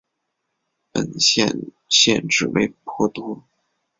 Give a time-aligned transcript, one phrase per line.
[0.91, 3.43] 本县县治为波托。